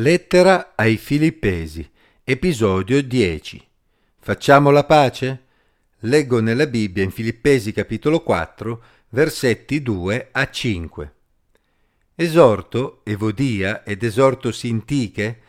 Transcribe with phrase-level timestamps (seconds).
[0.00, 1.86] Lettera ai Filippesi,
[2.24, 3.62] episodio 10.
[4.18, 5.42] Facciamo la pace?
[5.98, 11.14] Leggo nella Bibbia in Filippesi capitolo 4, versetti 2 a 5.
[12.14, 15.40] Esorto Evodia ed esorto Sintiche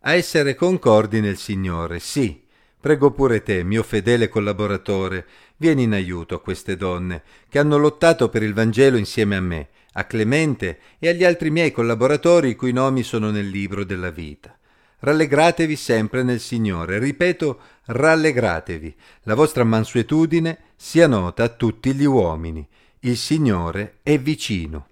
[0.00, 1.98] a essere concordi nel Signore.
[1.98, 2.46] Sì,
[2.80, 8.28] prego pure te, mio fedele collaboratore, vieni in aiuto a queste donne che hanno lottato
[8.28, 9.68] per il Vangelo insieme a me
[9.98, 14.56] a Clemente e agli altri miei collaboratori i cui nomi sono nel libro della vita.
[15.00, 22.66] Rallegratevi sempre nel Signore, ripeto, rallegratevi, la vostra mansuetudine sia nota a tutti gli uomini,
[23.00, 24.88] il Signore è vicino.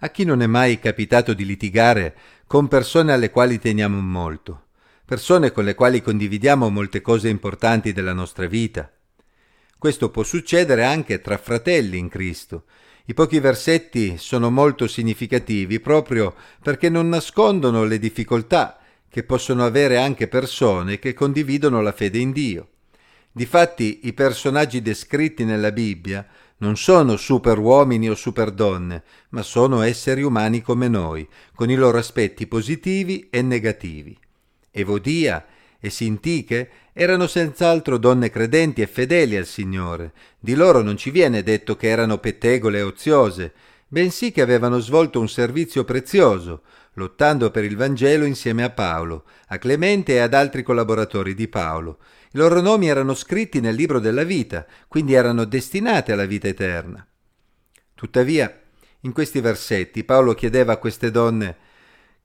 [0.00, 2.16] A chi non è mai capitato di litigare
[2.46, 4.66] con persone alle quali teniamo molto,
[5.08, 8.92] persone con le quali condividiamo molte cose importanti della nostra vita?
[9.78, 12.64] Questo può succedere anche tra fratelli in Cristo,
[13.06, 19.96] i pochi versetti sono molto significativi proprio perché non nascondono le difficoltà che possono avere
[19.96, 22.68] anche persone che condividono la fede in Dio.
[23.32, 26.26] Difatti i personaggi descritti nella Bibbia
[26.58, 31.76] non sono super uomini o super donne, ma sono esseri umani come noi, con i
[31.76, 34.14] loro aspetti positivi e negativi.
[34.80, 35.44] Evodia
[35.80, 40.12] e Sintiche erano senz'altro donne credenti e fedeli al Signore.
[40.38, 43.52] Di loro non ci viene detto che erano pettegole e oziose,
[43.86, 46.62] bensì che avevano svolto un servizio prezioso,
[46.94, 51.98] lottando per il Vangelo insieme a Paolo, a Clemente e ad altri collaboratori di Paolo.
[52.32, 57.06] I loro nomi erano scritti nel libro della vita, quindi erano destinate alla vita eterna.
[57.94, 58.60] Tuttavia,
[59.02, 61.56] in questi versetti Paolo chiedeva a queste donne,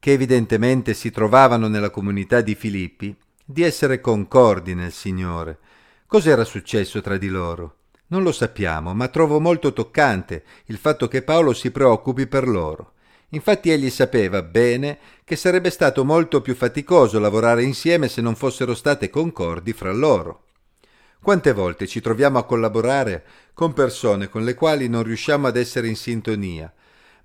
[0.03, 3.15] che evidentemente si trovavano nella comunità di Filippi,
[3.45, 5.59] di essere concordi nel Signore.
[6.07, 7.75] Cos'era successo tra di loro?
[8.07, 12.95] Non lo sappiamo, ma trovo molto toccante il fatto che Paolo si preoccupi per loro.
[13.29, 18.75] Infatti egli sapeva bene che sarebbe stato molto più faticoso lavorare insieme se non fossero
[18.75, 20.47] state concordi fra loro.
[21.21, 25.87] Quante volte ci troviamo a collaborare con persone con le quali non riusciamo ad essere
[25.87, 26.73] in sintonia,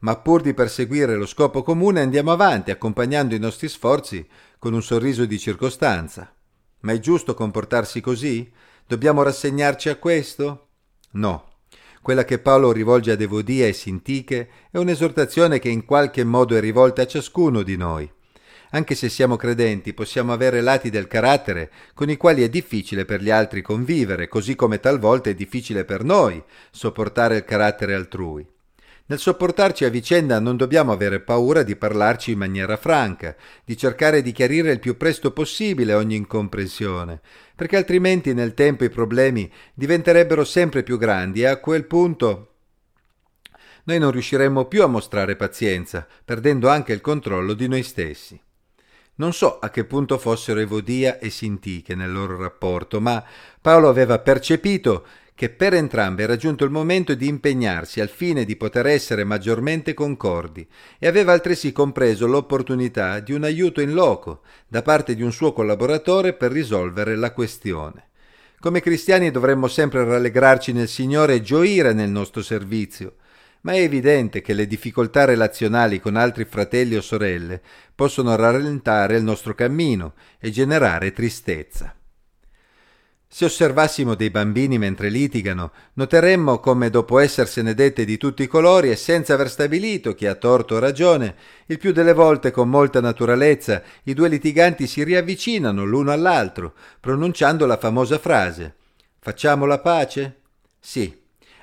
[0.00, 4.26] ma pur di perseguire lo scopo comune andiamo avanti accompagnando i nostri sforzi
[4.58, 6.32] con un sorriso di circostanza.
[6.80, 8.50] Ma è giusto comportarsi così?
[8.86, 10.68] Dobbiamo rassegnarci a questo?
[11.12, 11.46] No.
[12.00, 16.60] Quella che Paolo rivolge a Evodia e Sintiche è un'esortazione che in qualche modo è
[16.60, 18.10] rivolta a ciascuno di noi.
[18.70, 23.22] Anche se siamo credenti, possiamo avere lati del carattere con i quali è difficile per
[23.22, 28.46] gli altri convivere, così come talvolta è difficile per noi sopportare il carattere altrui.
[29.10, 34.20] Nel sopportarci a vicenda non dobbiamo avere paura di parlarci in maniera franca, di cercare
[34.20, 37.22] di chiarire il più presto possibile ogni incomprensione,
[37.54, 42.52] perché altrimenti nel tempo i problemi diventerebbero sempre più grandi e a quel punto
[43.84, 48.38] noi non riusciremmo più a mostrare pazienza, perdendo anche il controllo di noi stessi.
[49.14, 53.24] Non so a che punto fossero Evodia e Sintiche nel loro rapporto, ma
[53.58, 55.06] Paolo aveva percepito
[55.38, 59.94] che per entrambe era giunto il momento di impegnarsi al fine di poter essere maggiormente
[59.94, 60.66] concordi
[60.98, 65.52] e aveva altresì compreso l'opportunità di un aiuto in loco da parte di un suo
[65.52, 68.08] collaboratore per risolvere la questione.
[68.58, 73.14] Come cristiani dovremmo sempre rallegrarci nel Signore e gioire nel nostro servizio,
[73.60, 77.62] ma è evidente che le difficoltà relazionali con altri fratelli o sorelle
[77.94, 81.94] possono rallentare il nostro cammino e generare tristezza.
[83.30, 88.90] Se osservassimo dei bambini mentre litigano, noteremmo come dopo essersene dette di tutti i colori
[88.90, 91.34] e senza aver stabilito chi ha torto o ragione,
[91.66, 97.66] il più delle volte con molta naturalezza i due litiganti si riavvicinano l'uno all'altro, pronunciando
[97.66, 98.76] la famosa frase
[99.20, 100.36] Facciamo la pace?
[100.80, 101.14] Sì,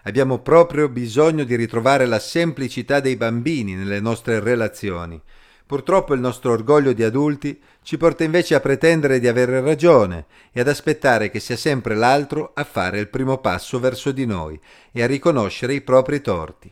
[0.04, 5.20] abbiamo proprio bisogno di ritrovare la semplicità dei bambini nelle nostre relazioni.
[5.68, 10.60] Purtroppo il nostro orgoglio di adulti ci porta invece a pretendere di avere ragione e
[10.60, 14.60] ad aspettare che sia sempre l'altro a fare il primo passo verso di noi
[14.92, 16.72] e a riconoscere i propri torti.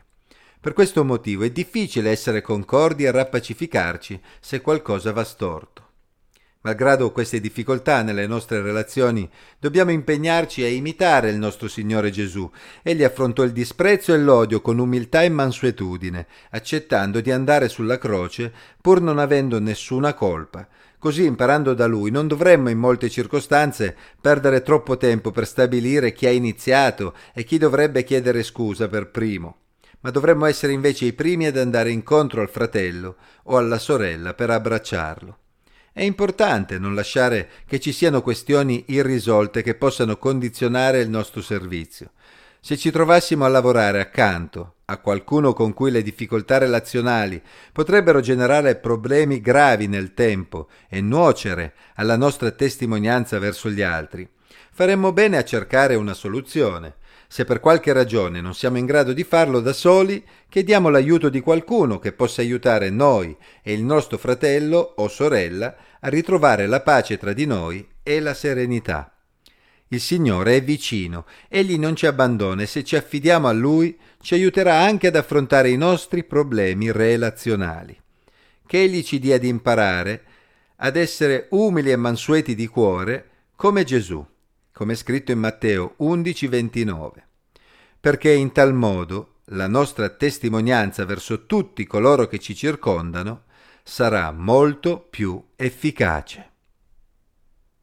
[0.60, 5.83] Per questo motivo è difficile essere concordi e rappacificarci se qualcosa va storto.
[6.66, 9.30] Malgrado queste difficoltà nelle nostre relazioni,
[9.60, 12.50] dobbiamo impegnarci a imitare il nostro Signore Gesù.
[12.82, 18.54] Egli affrontò il disprezzo e l'odio con umiltà e mansuetudine, accettando di andare sulla croce
[18.80, 20.66] pur non avendo nessuna colpa.
[20.98, 26.28] Così, imparando da lui, non dovremmo in molte circostanze perdere troppo tempo per stabilire chi
[26.28, 29.58] ha iniziato e chi dovrebbe chiedere scusa per primo
[30.04, 34.50] ma dovremmo essere invece i primi ad andare incontro al fratello o alla sorella per
[34.50, 35.38] abbracciarlo.
[35.96, 42.14] È importante non lasciare che ci siano questioni irrisolte che possano condizionare il nostro servizio.
[42.60, 47.40] Se ci trovassimo a lavorare accanto a qualcuno con cui le difficoltà relazionali
[47.72, 54.28] potrebbero generare problemi gravi nel tempo e nuocere alla nostra testimonianza verso gli altri,
[54.72, 56.96] faremmo bene a cercare una soluzione.
[57.28, 61.40] Se per qualche ragione non siamo in grado di farlo da soli, chiediamo l'aiuto di
[61.40, 67.18] qualcuno che possa aiutare noi e il nostro fratello o sorella a ritrovare la pace
[67.18, 69.14] tra di noi e la serenità.
[69.88, 74.34] Il Signore è vicino, egli non ci abbandona e se ci affidiamo a Lui ci
[74.34, 78.00] aiuterà anche ad affrontare i nostri problemi relazionali.
[78.66, 80.24] Che egli ci dia di imparare
[80.78, 84.26] ad essere umili e mansueti di cuore come Gesù,
[84.74, 87.12] come scritto in Matteo 11:29,
[88.00, 93.44] perché in tal modo la nostra testimonianza verso tutti coloro che ci circondano
[93.84, 96.53] sarà molto più efficace.